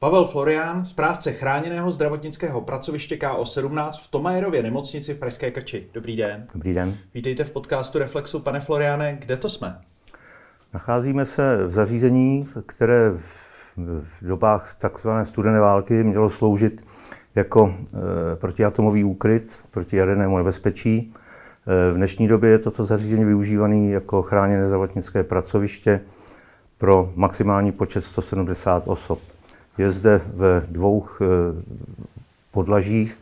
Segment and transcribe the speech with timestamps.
[0.00, 5.88] Pavel Florián, správce chráněného zdravotnického pracoviště KO17 v Tomajerově nemocnici v Pražské Krči.
[5.94, 6.46] Dobrý den.
[6.54, 6.96] Dobrý den.
[7.14, 8.40] Vítejte v podcastu Reflexu.
[8.40, 9.78] Pane Floriáne, kde to jsme?
[10.74, 13.10] Nacházíme se v zařízení, které
[13.76, 16.84] v dobách takzvané studené války mělo sloužit
[17.34, 17.74] jako
[18.32, 21.14] e, protiatomový úkryt proti jadernému nebezpečí.
[21.66, 26.00] E, v dnešní době je toto zařízení využívané jako chráněné zdravotnické pracoviště
[26.76, 29.37] pro maximální počet 170 osob.
[29.78, 31.24] Je zde ve dvou e,
[32.50, 33.18] podlažích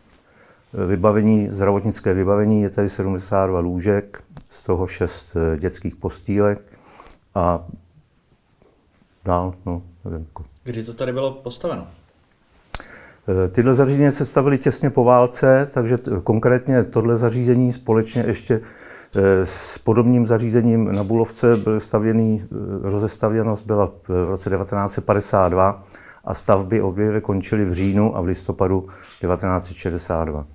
[0.86, 6.62] vybavení, zdravotnické vybavení, je tady 72 lůžek, z toho 6 dětských postýlek
[7.34, 7.64] a
[9.24, 10.26] dál, no, nevím.
[10.28, 10.44] Jako.
[10.64, 11.86] Kdy to tady bylo postaveno?
[13.28, 18.60] Eh, tyhle zařízení se stavily těsně po válce, takže konkrétně tohle zařízení společně ještě
[19.16, 25.84] eh, s podobným zařízením na Bulovce byl stavěný, eh, rozestavěnost byla v roce 1952
[26.26, 28.80] a stavby obě končily v říjnu a v listopadu
[29.20, 30.46] 1962.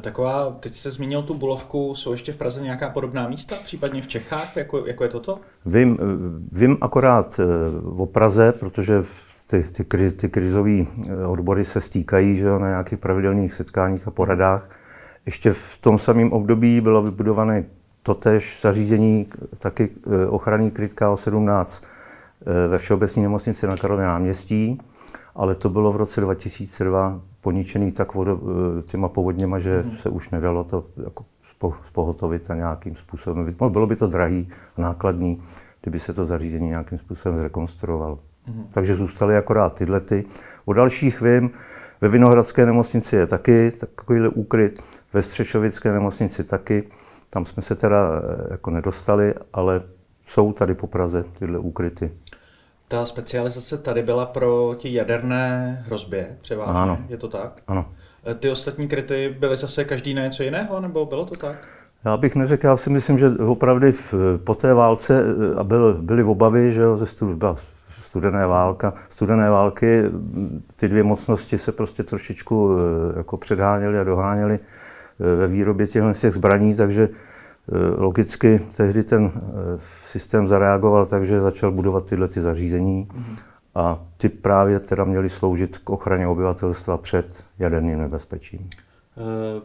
[0.00, 4.06] Taková, teď jste zmínil tu Bulovku, jsou ještě v Praze nějaká podobná místa, případně v
[4.06, 5.32] Čechách, jako, jako je toto?
[5.66, 5.98] Vím,
[6.52, 7.40] vím akorát
[7.96, 9.04] o Praze, protože
[9.52, 14.10] ty, ty, kri, ty krizové eh, odbory se stýkají že na nějakých pravidelných setkáních a
[14.10, 14.70] poradách.
[15.26, 17.64] Ještě v tom samém období bylo vybudované
[18.02, 19.26] totež zařízení,
[19.58, 24.80] taky eh, ochranný kryt o 17 eh, ve Všeobecné nemocnici na Karlově náměstí,
[25.34, 28.40] ale to bylo v roce 2002 poničený tak vodo,
[28.84, 29.96] těma povodněma, že hmm.
[29.96, 31.24] se už nedalo to jako
[31.92, 33.54] pohotovit a nějakým způsobem.
[33.60, 35.42] No, bylo by to drahý a nákladný,
[35.80, 38.18] kdyby se to zařízení nějakým způsobem zrekonstruovalo.
[38.48, 38.64] Mm-hmm.
[38.72, 40.00] Takže zůstaly akorát tyhle.
[40.00, 40.24] Ty.
[40.64, 41.50] O dalších vím,
[42.00, 44.82] ve Vinohradské nemocnici je taky takovýhle úkryt,
[45.12, 46.88] ve Střešovické nemocnici taky.
[47.30, 49.82] Tam jsme se teda eh, jako nedostali, ale
[50.26, 52.10] jsou tady po Praze tyhle úkryty.
[52.92, 56.98] Ta specializace tady byla pro ti jaderné hrozbě převážně, ano.
[57.08, 57.60] je to tak?
[57.68, 57.86] Ano.
[58.26, 61.56] Eh, ty ostatní kryty byly zase každý na něco jiného, nebo bylo to tak?
[62.04, 63.86] Já bych neřekl, já si myslím, že opravdu
[64.44, 67.56] po té válce eh, a byl, byly obavy, že ze studia,
[68.00, 70.02] studené válka, studené války,
[70.76, 72.76] ty dvě mocnosti se prostě trošičku
[73.16, 74.58] jako předháněly a doháněly
[75.18, 77.08] ve výrobě těch, těch zbraní, takže
[77.96, 79.32] logicky tehdy ten
[80.06, 83.08] systém zareagoval takže začal budovat tyhle ty zařízení
[83.74, 88.70] a ty právě teda měly sloužit k ochraně obyvatelstva před jaderným nebezpečím.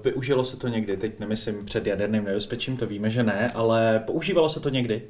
[0.04, 4.50] Využilo se to někdy, teď nemyslím před jaderným nebezpečím, to víme, že ne, ale používalo
[4.50, 5.02] se to někdy?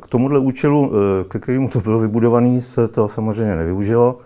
[0.00, 4.18] K tomuhle účelu, eh, ke kterému to bylo vybudované, se to samozřejmě nevyužilo,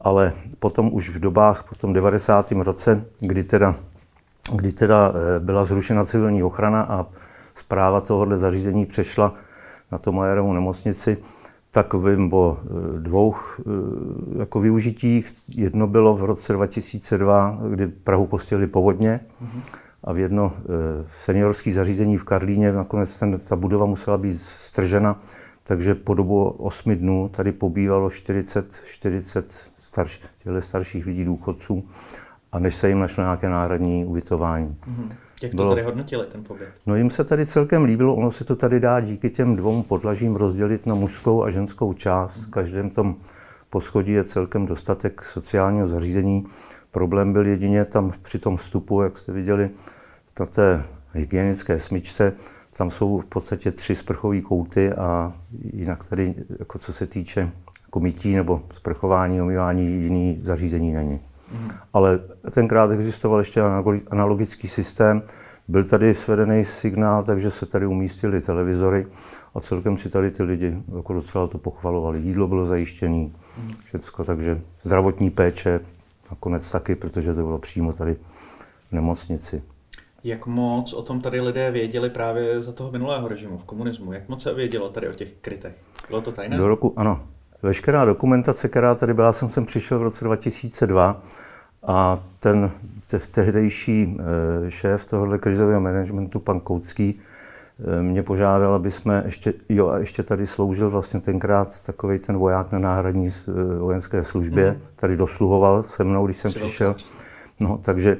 [0.00, 2.62] ale potom už v dobách, po tom 90.
[2.62, 3.76] roce, kdy teda,
[4.56, 7.06] kdy teda eh, byla zrušena civilní ochrana a
[7.56, 9.34] zpráva tohohle zařízení přešla
[9.92, 11.18] na Tomajerovu nemocnici,
[11.70, 13.34] tak vím o eh, dvou
[14.38, 15.32] jako využitích.
[15.48, 19.20] Jedno bylo v roce 2002, kdy Prahu postihly povodně.
[19.42, 20.64] Mm-hmm a v jedno eh,
[21.10, 25.20] seniorské zařízení v Karlíně nakonec ten, ta budova musela být stržena,
[25.62, 30.20] takže po dobu 8 dnů tady pobývalo 40, 40 starš,
[30.58, 31.88] starších lidí, důchodců,
[32.52, 34.76] a než se jim našlo nějaké náhradní ubytování.
[34.88, 35.14] Mm-hmm.
[35.42, 36.68] Jak to Bylo, tady hodnotili, ten pobyt?
[36.86, 40.36] No jim se tady celkem líbilo, ono se to tady dá díky těm dvou podlažím
[40.36, 42.36] rozdělit na mužskou a ženskou část.
[42.36, 43.16] V každém tom
[43.70, 46.46] poschodí je celkem dostatek sociálního zařízení.
[46.90, 49.70] Problém byl jedině tam při tom vstupu, jak jste viděli,
[50.40, 52.32] na té hygienické smyčce,
[52.76, 55.32] tam jsou v podstatě tři sprchové kouty a
[55.72, 57.50] jinak tady, jako co se týče
[57.82, 61.20] jako mytí nebo sprchování, omývání, jiný zařízení není.
[61.52, 61.68] Mm.
[61.92, 62.20] Ale
[62.50, 63.62] tenkrát existoval ještě
[64.10, 65.22] analogický systém,
[65.68, 69.06] byl tady svedený signál, takže se tady umístily televizory
[69.54, 72.18] a celkem si tady ty lidi jako docela to pochvalovali.
[72.18, 73.32] Jídlo bylo zajištěné, mm.
[73.84, 75.80] všecko, takže zdravotní péče
[76.30, 78.14] nakonec taky, protože to bylo přímo tady
[78.88, 79.62] v nemocnici.
[80.24, 84.12] Jak moc o tom tady lidé věděli právě za toho minulého režimu, v komunismu?
[84.12, 85.74] Jak moc se vědělo tady o těch krytech?
[86.08, 86.56] Bylo to tajné?
[86.56, 87.28] Do roku, ano.
[87.66, 91.22] Veškerá dokumentace, která tady byla, jsem sem přišel v roce 2002
[91.86, 92.70] a ten
[93.10, 94.16] te- tehdejší
[94.66, 97.20] e, šéf tohohle krizového managementu, pan Koucký,
[97.98, 102.36] e, mě požádal, aby jsme ještě, jo, a ještě tady sloužil vlastně tenkrát takový ten
[102.36, 104.80] voják na náhradní e, vojenské službě, mm.
[104.96, 106.94] tady dosluhoval se mnou, když jsem přišel.
[107.60, 108.16] No, takže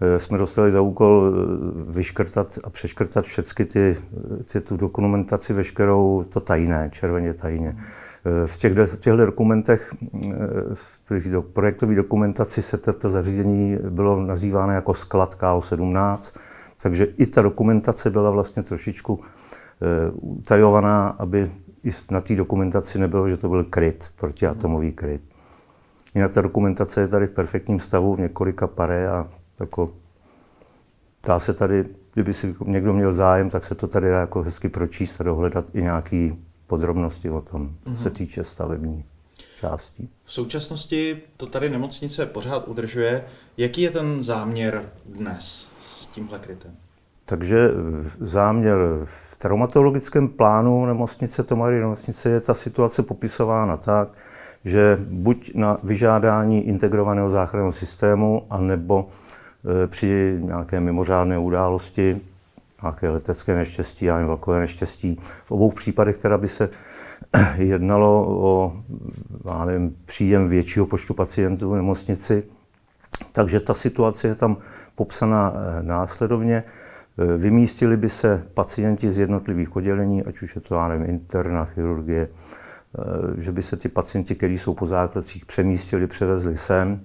[0.00, 3.96] Eh, jsme dostali za úkol eh, vyškrtat a přeškrtat všechny ty,
[4.52, 7.76] ty tu dokumentaci veškerou, to tajné, červeně tajně.
[7.78, 8.05] Eh,
[8.46, 9.94] v těchto, v těchto dokumentech,
[10.74, 10.98] v
[11.52, 16.38] projektové dokumentaci se toto zařízení bylo nazýváno jako sklad KO17,
[16.82, 19.20] takže i ta dokumentace byla vlastně trošičku
[20.12, 21.50] utajovaná, aby
[21.84, 25.22] i na té dokumentaci nebylo, že to byl kryt, protiatomový kryt.
[26.14, 29.28] Jinak ta dokumentace je tady v perfektním stavu, v několika pare a
[29.60, 29.92] jako
[31.26, 31.84] dá se tady,
[32.14, 35.64] kdyby si někdo měl zájem, tak se to tady dá jako hezky pročíst a dohledat
[35.74, 36.30] i nějaké
[36.66, 37.94] podrobnosti o tom, mm-hmm.
[37.94, 39.04] se týče stavební
[39.60, 40.08] částí.
[40.24, 43.24] V současnosti to tady nemocnice pořád udržuje.
[43.56, 46.70] Jaký je ten záměr dnes s tímhle krytem?
[47.24, 47.70] Takže
[48.20, 54.12] záměr v traumatologickém plánu nemocnice Tomary nemocnice je ta situace popisována tak,
[54.64, 59.08] že buď na vyžádání integrovaného záchranného systému, anebo
[59.84, 62.20] e, při nějaké mimořádné události,
[62.82, 65.18] nějaké letecké neštěstí, a velkové neštěstí.
[65.44, 66.68] V obou případech teda by se
[67.56, 68.82] jednalo o
[69.44, 72.42] já nevím, příjem většího počtu pacientů v nemocnici.
[73.32, 74.56] Takže ta situace je tam
[74.94, 76.56] popsaná e, následovně.
[76.56, 81.64] E, vymístili by se pacienti z jednotlivých oddělení, ať už je to, já nevím, interna,
[81.64, 82.28] chirurgie,
[82.98, 87.00] Eh, že by se ty pacienti, kteří jsou po zákrocích, přemístili, převezli sem,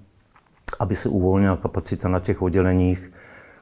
[0.80, 3.11] aby se uvolnila kapacita na těch odděleních,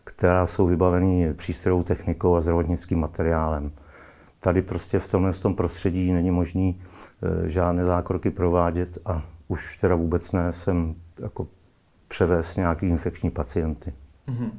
[0.09, 3.71] která jsou vybaveny přístrojovou technikou a zdravotnickým materiálem.
[4.39, 9.95] Tady prostě v tomhle tom prostředí není možný eh, žádné zákroky provádět a už teda
[9.95, 11.47] vůbec ne sem jako
[12.07, 13.93] převést nějaký infekční pacienty.
[14.27, 14.51] Mm-hmm.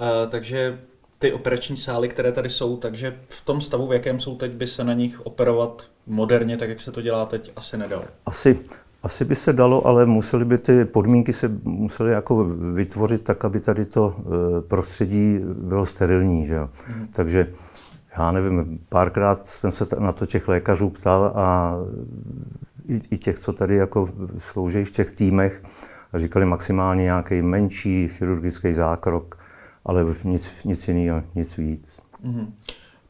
[0.00, 0.80] Uh, takže
[1.18, 4.66] ty operační sály, které tady jsou, takže v tom stavu, v jakém jsou teď, by
[4.66, 8.04] se na nich operovat moderně, tak jak se to dělá teď, asi nedalo.
[8.26, 8.60] Asi,
[9.04, 13.60] asi by se dalo, ale museli by ty podmínky se museli jako vytvořit tak, aby
[13.60, 14.22] tady to eh,
[14.60, 16.46] prostředí bylo sterilní.
[16.46, 16.58] Že?
[16.58, 17.06] Hmm.
[17.12, 17.52] Takže
[18.18, 21.76] já nevím, párkrát jsem se na to těch lékařů ptal a
[22.88, 24.08] i, i těch, co tady jako
[24.38, 25.62] slouží v těch týmech,
[26.12, 29.38] a říkali maximálně nějaký menší chirurgický zákrok,
[29.84, 32.00] ale nic, nic jiného, nic víc.
[32.24, 32.46] Mm-hmm.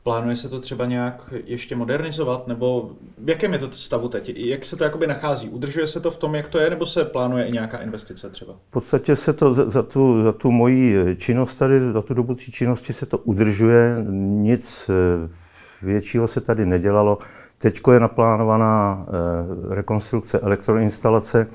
[0.04, 4.32] Plánuje se to třeba nějak ještě modernizovat, nebo v jakém je to stavu teď?
[4.36, 5.48] Jak se to jakoby nachází?
[5.48, 8.52] Udržuje se to v tom, jak to je, nebo se plánuje i nějaká investice třeba?
[8.68, 12.34] V podstatě se to za, za, tu, za tu moji činnost tady, za tu dobu
[12.34, 15.28] té činnosti se to udržuje, nic eh,
[15.82, 17.18] většího se tady nedělalo.
[17.58, 21.46] Teď je naplánovaná eh, rekonstrukce elektroinstalace,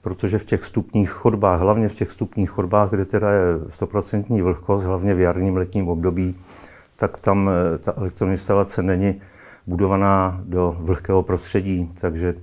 [0.00, 4.84] protože v těch stupních chodbách, hlavně v těch stupních chodbách, kde teda je 100% vlhkost,
[4.84, 6.34] hlavně v jarním letním období,
[6.96, 9.20] tak tam eh, ta elektroinstalace není
[9.66, 12.34] budovaná do vlhkého prostředí, takže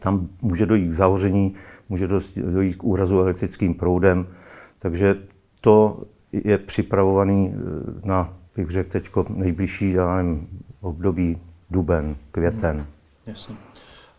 [0.00, 1.54] tam může dojít k zahoření,
[1.88, 4.26] může dojít k úrazu elektrickým proudem,
[4.78, 5.16] takže
[5.60, 6.02] to
[6.32, 7.60] je připravovaný eh,
[8.04, 10.48] na, bych řekl, teď nejbližší já nevím,
[10.80, 11.38] období
[11.70, 12.76] duben, květen.
[12.76, 12.86] Hmm,
[13.26, 13.54] jasně.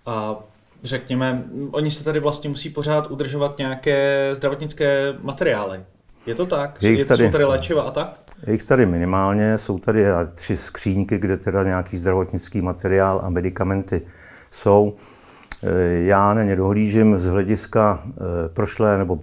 [0.06, 0.36] A
[0.84, 5.84] řekněme, oni se tady vlastně musí pořád udržovat nějaké zdravotnické materiály.
[6.26, 6.84] Je to tak?
[6.84, 8.20] Je, tady, jsou tady léčiva a tak?
[8.48, 14.02] Je jich tady minimálně, jsou tady tři skříňky, kde teda nějaký zdravotnický materiál a medicamenty
[14.52, 14.94] jsou.
[15.64, 19.20] E, já na ně dohlížím z hlediska e, prošlé nebo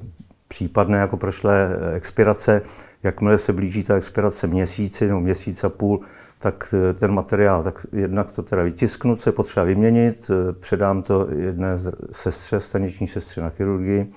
[0.49, 2.63] případné jako prošlé e, expirace.
[3.03, 6.01] Jakmile se blíží ta expirace měsíci nebo měsíc a půl,
[6.43, 11.03] tak eh, ten materiál, tak jednak to teda vytisknu, co je potřeba vyměnit, eh, předám
[11.03, 11.79] to jedné
[12.13, 14.13] sestře, staniční sestře na chirurgii,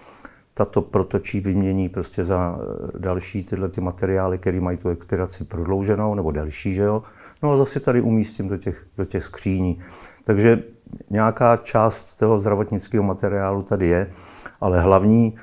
[0.57, 6.16] tato protočí, vymění prostě za eh, další tyhle ty materiály, které mají tu expiraci prodlouženou
[6.16, 7.04] nebo delší, že jo.
[7.44, 9.80] No a zase tady umístím do těch, do těch skříní.
[10.24, 10.63] Takže
[11.10, 14.12] nějaká část toho zdravotnického materiálu tady je,
[14.62, 15.36] ale hlavní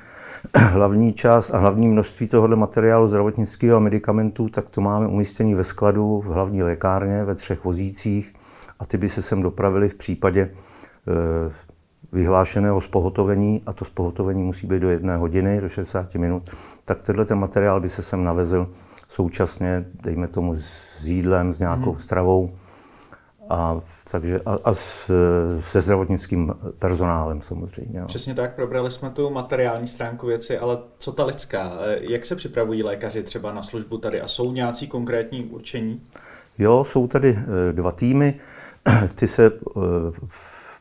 [0.57, 5.63] hlavní část a hlavní množství tohoto materiálu zdravotnického a medicamentů, tak to máme umístěný ve
[5.63, 8.33] skladu v hlavní lékárně ve třech vozících
[8.79, 10.51] a ty by se sem dopravili v případě e,
[12.11, 16.49] vyhlášeného spohotovení a to spohotovení musí být do jedné hodiny, do 60 minut,
[16.85, 18.67] tak tenhle ten materiál by se sem navezl
[19.07, 21.99] současně, dejme tomu, s jídlem, s nějakou hmm.
[21.99, 22.51] stravou
[23.49, 23.81] a,
[24.11, 25.11] takže, a, a s,
[25.59, 27.99] se zdravotnickým personálem samozřejmě.
[27.99, 28.05] Jo.
[28.05, 31.71] Přesně tak, probrali jsme tu materiální stránku věci, ale co ta lidská?
[32.01, 36.01] Jak se připravují lékaři třeba na službu tady a jsou nějací konkrétní určení?
[36.57, 38.39] Jo, jsou tady eh, dva týmy,
[39.15, 39.81] ty se eh,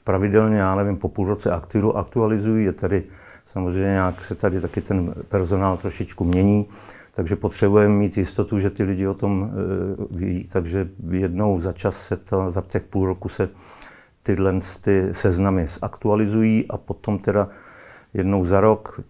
[0.04, 1.50] pravidelně, já nevím, po půl roce
[1.94, 3.02] aktualizují, je tady
[3.44, 6.68] samozřejmě nějak se tady taky ten personál trošičku mění.
[7.14, 10.48] Takže potřebujeme mít jistotu, že ty lidi o tom eh, ví.
[10.52, 13.48] Takže jednou za čas se to, za těch půl roku se
[14.22, 17.48] tyhle ty seznamy zaktualizují a potom teda
[18.14, 19.00] jednou za rok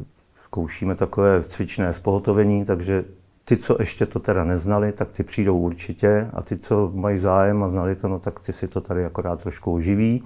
[0.45, 3.05] zkoušíme takové cvičné spohotovení, takže
[3.45, 7.63] ty, co ještě to teda neznali, tak ty přijdou určitě a ty, co mají zájem
[7.63, 10.25] a znali to, no tak ty si to tady akorát trošku oživí.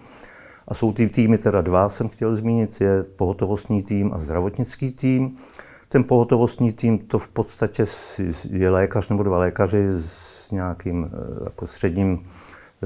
[0.68, 5.36] A jsou ty týmy teda dva, jsem chtěl zmínit, je pohotovostní tým a zdravotnický tým.
[5.88, 7.84] Ten pohotovostní tým to v podstatě
[8.50, 12.26] je lékař nebo dva lékaři s nějakým eh, jako středním,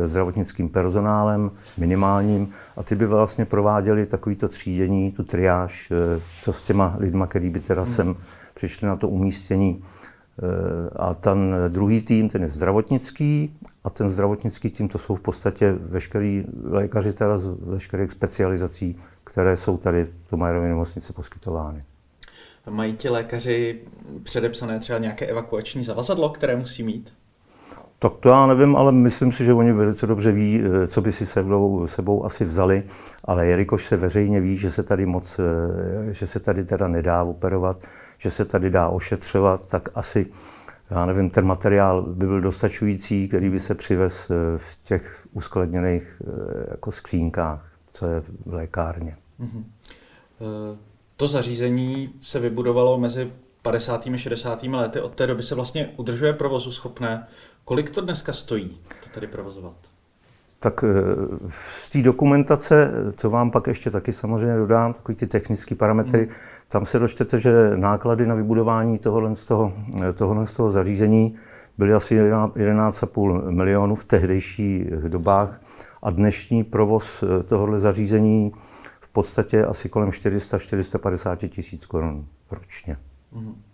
[0.04, 5.92] zdravotnickým personálem, minimálním, a ty by vlastně prováděli takovýto třídění, tu triáž,
[6.42, 8.16] co s těma lidma, který by teda sem
[8.54, 9.82] přišli na to umístění.
[10.96, 15.72] A ten druhý tým, ten je zdravotnický a ten zdravotnický tým, to jsou v podstatě
[15.72, 21.84] veškerý lékaři teda z veškerých specializací, které jsou tady v Tomajerově nemocnici poskytovány.
[22.70, 23.80] Mají ti lékaři
[24.22, 27.12] předepsané třeba nějaké evakuační zavazadlo, které musí mít?
[28.02, 31.12] Tak to já nevím, ale myslím si, že oni velice dobře ví, eh, co by
[31.12, 32.82] si sebou, sebou asi vzali,
[33.24, 37.22] ale jelikož se veřejně ví, že se tady moc, eh, že se tady teda nedá
[37.22, 37.84] operovat,
[38.20, 40.26] že se tady dá ošetřovat, tak asi,
[40.90, 46.22] já nevím, ten materiál by byl dostačující, který by se přivez eh, v těch uskladněných
[46.70, 49.16] jako skřínkách, co je v lékárně.
[49.40, 49.64] Mm-hmm.
[51.16, 54.06] To zařízení se vybudovalo mezi 50.
[54.06, 54.62] a 60.
[54.62, 55.00] lety.
[55.00, 57.26] Od té doby se vlastně udržuje provozu schopné.
[57.64, 59.89] Kolik to dneska stojí, to tady provozovat?
[60.62, 65.74] Tak eh, z té dokumentace, co vám pak ještě taky samozřejmě dodám, takový ty technické
[65.74, 66.34] parametry, hmm.
[66.68, 71.36] tam se dočtete, že náklady na vybudování tohohle z toho, eh, tohohle z toho zařízení
[71.78, 72.14] byly asi
[72.56, 75.60] 11,5 milionů v tehdejších dobách
[76.02, 78.52] a dnešní provoz eh, tohohle zařízení
[79.00, 82.96] v podstatě asi kolem 400-450 tisíc korun ročně.
[83.32, 83.69] Hmm.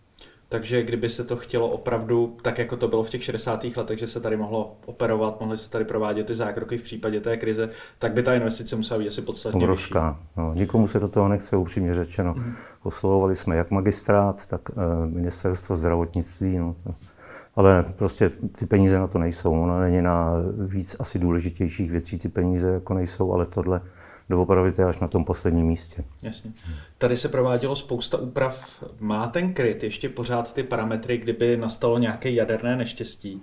[0.49, 3.65] Takže kdyby se to chtělo opravdu, tak jako to bylo v těch 60.
[3.77, 7.37] letech, že se tady mohlo operovat, mohly se tady provádět ty zákroky v případě té
[7.37, 10.19] krize, tak by ta investice musela být asi podstatně Obrovská.
[10.37, 12.35] No, nikomu se do toho nechce, upřímně řečeno.
[12.35, 12.55] Mm.
[12.83, 14.77] Oslovovali jsme jak magistrát, tak uh,
[15.07, 16.59] ministerstvo zdravotnictví.
[16.59, 16.77] No.
[17.57, 19.53] Ale prostě ty peníze na to nejsou.
[19.53, 20.33] Ono není na
[20.67, 23.81] víc asi důležitějších věcí ty peníze jako nejsou, ale tohle
[24.31, 26.05] doopravdy je až na tom posledním místě.
[26.23, 26.53] Jasně.
[26.99, 28.85] Tady se provádělo spousta úprav.
[29.01, 33.43] Má ten kryt ještě pořád ty parametry, kdyby nastalo nějaké jaderné neštěstí?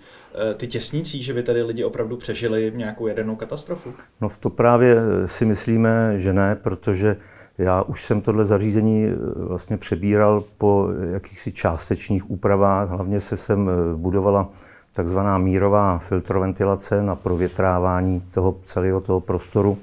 [0.51, 3.89] Eh, ty těsnící, že by tady lidi opravdu přežili nějakou jadernou katastrofu?
[4.21, 7.17] No to právě si myslíme, že ne, protože
[7.57, 12.89] já už jsem tohle zařízení eh, vlastně přebíral po jakýchsi částečných úpravách.
[12.89, 14.49] Hlavně se sem eh, budovala
[14.93, 19.77] takzvaná mírová filtroventilace na provětrávání toho celého toho prostoru.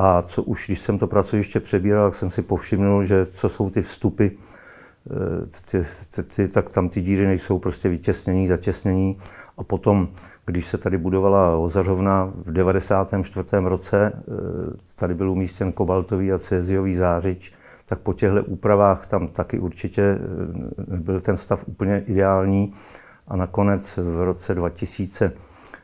[0.00, 3.70] A co už, když jsem to pracoviště přebíral, tak jsem si povšimnul, že co jsou
[3.70, 4.36] ty vstupy, eh,
[5.70, 9.18] ty, ty, ty, tak tam ty díry nejsou prostě vytěsnění, zatěsnění.
[9.56, 10.08] A potom,
[10.46, 13.68] když se tady budovala ozařovna v 94.
[13.68, 14.22] roce, eh,
[14.94, 17.52] tady byl umístěn kobaltový a céziový zářič,
[17.86, 22.72] tak po těchto úpravách tam taky určitě eh, byl ten stav úplně ideální.
[23.28, 24.54] A nakonec v roce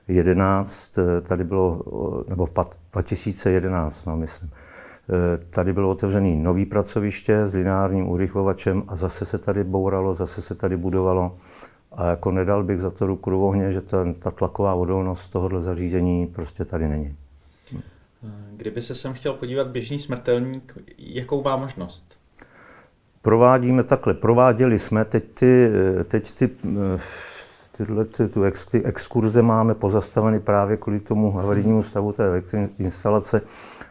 [0.09, 1.83] 2011 tady bylo,
[2.29, 2.49] nebo
[2.93, 4.51] 2011, no, myslím.
[4.51, 10.43] E, tady bylo otevřený nový pracoviště s lineárním urychlovačem a zase se tady bouralo, zase
[10.43, 11.37] se tady budovalo.
[11.93, 15.61] A jako nedal bych za to ruku do ohně, že ta, ta tlaková odolnost tohohle
[15.61, 17.17] zařízení prostě tady není.
[17.77, 17.81] E,
[18.57, 22.19] kdyby se sem chtěl podívat běžný smrtelník, jakou má možnost?
[23.23, 24.15] Provádíme takhle.
[24.15, 25.69] Prováděli jsme teď ty,
[26.05, 26.51] teď ty
[27.76, 32.43] tyhle ty, tu ex, ty exkurze máme pozastaveny právě kvůli tomu havarijnímu stavu té
[32.78, 33.43] instalace,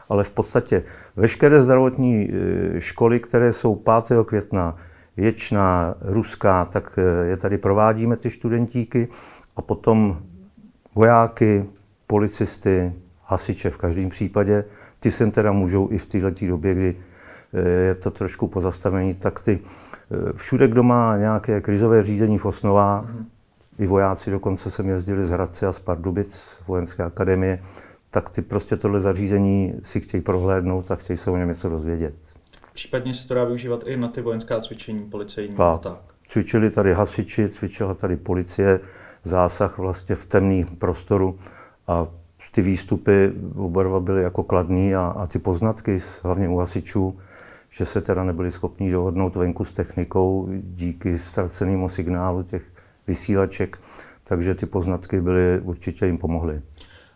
[0.09, 0.83] ale v podstatě
[1.15, 4.17] veškeré zdravotní e, školy, které jsou 5.
[4.25, 4.77] května,
[5.17, 9.07] Ječná, Ruská, tak e, je tady provádíme ty studentíky
[9.55, 10.21] a potom
[10.95, 11.65] vojáky,
[12.07, 12.93] policisty,
[13.25, 14.65] hasiče v každém případě.
[14.99, 16.97] Ty sem teda můžou i v této době, kdy
[17.53, 19.59] e, je to trošku pozastavení, tak ty
[20.35, 23.32] všude, kdo má nějaké krizové řízení v osnovách, mm-hmm
[23.79, 27.59] i vojáci dokonce sem jezdili z Hradce a z Pardubic, vojenské akademie,
[28.09, 32.13] tak ty prostě tohle zařízení si chtějí prohlédnout a chtějí se o něm něco dozvědět.
[32.73, 35.55] Případně se to dá využívat i na ty vojenská cvičení policejní.
[35.55, 35.81] Tak.
[35.81, 35.99] tak.
[36.27, 38.79] Cvičili tady hasiči, cvičila tady policie,
[39.23, 41.39] zásah vlastně v temný prostoru
[41.87, 42.07] a
[42.51, 47.19] ty výstupy oba byly jako kladný a, a ty poznatky, hlavně u hasičů,
[47.69, 52.72] že se teda nebyli schopni dohodnout venku s technikou díky ztracenému signálu těch
[53.07, 53.77] vysílaček,
[54.23, 56.61] takže ty poznatky byly, určitě jim pomohly.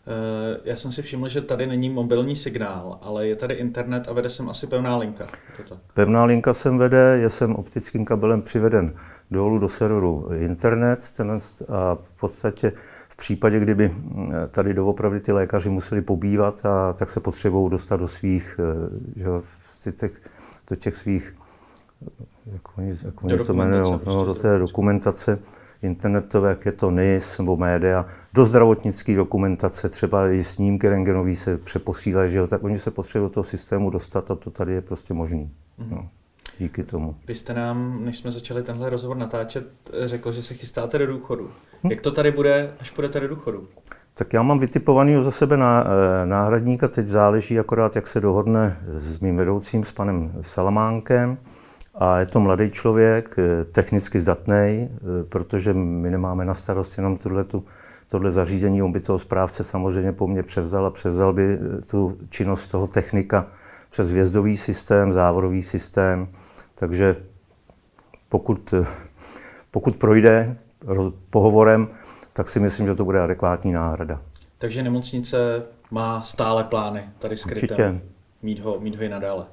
[0.08, 4.14] Eh, já jsem si všiml, že tady není mobilní signál, ale je tady internet a
[4.14, 5.26] vede sem asi pevná linka.
[5.58, 5.78] to tak?
[5.94, 8.94] Pevná linka sem vede, je sem optickým kabelem přiveden
[9.32, 11.32] dolů do serveru internet ten,
[11.70, 12.72] a v podstatě
[13.10, 17.98] v případě, kdyby hm, tady doopravdy ty lékaři museli pobývat, a, tak se potřebují dostat
[17.98, 20.00] do svých, eh, že,
[20.70, 21.36] do těch svých,
[22.54, 25.40] jak oni, jak oni to jmenují, no, prostě do té dokumentace,
[25.82, 31.58] internetové, jak je to NIS nebo média, do zdravotnické dokumentace, třeba i snímky rengenový se
[31.58, 34.82] přeposílají, že jo, tak oni se potřebují do toho systému dostat a to tady je
[34.82, 35.52] prostě možný.
[35.80, 35.88] Mm-hmm.
[35.92, 36.10] No,
[36.60, 37.16] díky tomu.
[37.28, 39.68] Vy jste nám, než jsme začali tenhle rozhovor natáčet,
[40.06, 41.50] řekl, že se chystáte do důchodu.
[41.84, 41.92] Hm?
[41.92, 43.68] Jak to tady bude, až půjdete do důchodu?
[44.14, 48.78] Tak já mám vytipovaný za sebe na, eh, náhradníka, teď záleží akorát, jak se dohodne
[48.86, 51.38] s mým vedoucím, s panem Salamánkem.
[51.98, 54.90] A je to mladý člověk, eh, technicky zdatný,
[55.30, 57.64] protože my nemáme na starost jenom tuto,
[58.08, 58.84] tohle zařízení.
[58.84, 63.48] On by toho správce samozřejmě po mně převzal a převzal by tu činnost toho technika
[63.90, 66.28] přes vězdový systém, závodový systém.
[66.76, 67.16] Takže
[68.30, 68.74] pokud,
[69.72, 70.58] pokud projde
[71.30, 71.88] pohovorem,
[72.34, 74.22] tak si myslím, že to bude adekvátní náhrada.
[74.58, 78.02] Takže nemocnice má stále plány tady skryté.
[78.42, 79.46] Mít ho, mít ho i nadále.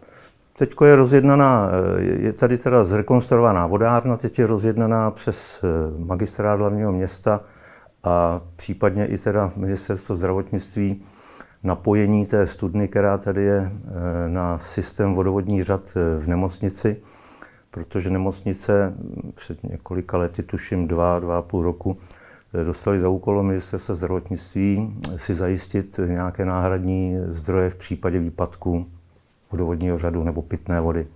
[0.59, 5.69] Teď je rozjednaná, je tady teda zrekonstruovaná vodárna, teď je rozjednaná přes eh,
[5.99, 7.41] magistrát hlavního města
[8.05, 11.03] a případně i teda ministerstvo zdravotnictví
[11.65, 16.97] napojení té studny, která tady je eh, na systém vodovodní řad eh, v nemocnici,
[17.71, 18.95] protože nemocnice
[19.35, 21.97] před několika lety, tuším dva, dva a půl roku,
[22.55, 28.87] eh, dostali za úkol ministerstva zdravotnictví si zajistit nějaké náhradní zdroje v případě výpadku
[29.55, 31.07] vodovodního řadu nebo pitné vody.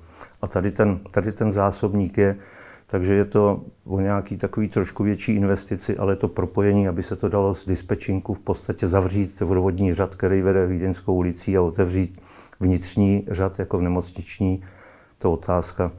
[0.43, 2.37] A tady ten, tady ten zásobník je
[2.91, 7.29] takže je to o nějaký takový trošku větší investici, ale to propojení, aby se to
[7.29, 12.21] dalo z dispečinku v podstatě zavřít vodovodní řad, který vede Vídeňskou ulicí a otevřít
[12.61, 14.63] vnitřní řad jako v nemocniční,
[15.19, 15.93] to otázka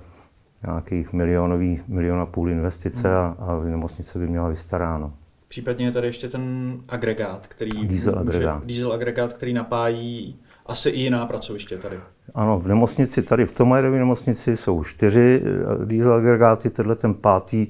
[0.66, 5.14] nějakých milionový, milion a půl investice a, a nemocnice by měla vystaráno.
[5.48, 8.66] Případně je tady ještě ten agregát, který diesel agregát.
[8.66, 12.00] diesel agregát, který napájí asi i jiná pracoviště tady.
[12.36, 17.68] Ano, v nemocnici, tady v Tomajerově nemocnici jsou čtyři eh, diesel agregáty, tenhle ten pátý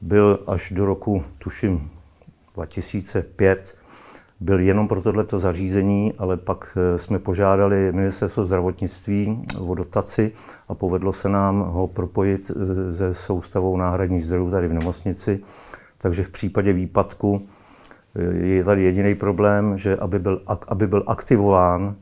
[0.00, 1.90] byl až do roku, tuším,
[2.54, 3.76] 2005,
[4.40, 10.32] byl jenom pro tohleto zařízení, ale pak eh, jsme požádali ministerstvo zdravotnictví o dotaci
[10.68, 15.40] a povedlo se nám ho propojit eh, se soustavou náhradních zdrojů tady v nemocnici.
[15.98, 17.48] Takže v případě výpadku
[18.32, 21.96] je tady jediný problém, že aby byl, aby byl aktivován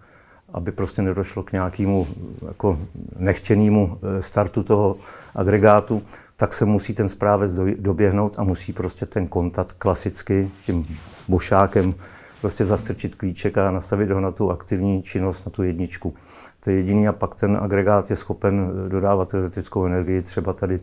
[0.57, 2.07] aby prostě nedošlo k nějakému
[2.47, 2.79] jako
[3.19, 4.97] nechtěnému eh, startu toho
[5.35, 6.03] agregátu,
[6.37, 10.87] tak se musí ten správec doběhnout a musí prostě ten kontakt klasicky tím
[11.29, 11.95] bušákem
[12.41, 16.15] prostě zastrčit klíček a nastavit ho na tu aktivní činnost, na tu jedničku.
[16.61, 20.23] To je jediný a pak ten agregát je schopen eh, dodávat elektrickou energii.
[20.23, 20.81] Třeba tady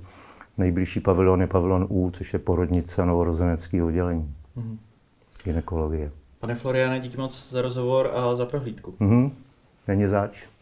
[0.58, 4.36] nejbližší pavilon je pavilon U, což je porodnice a novorozenecký oddělení.
[4.58, 4.78] Mm-hmm.
[5.44, 6.12] Ginekologie.
[6.40, 8.96] Pane Floriane, díky moc za rozhovor a za prohlídku.
[9.00, 9.32] Mm-hmm.
[9.88, 10.53] Není zač.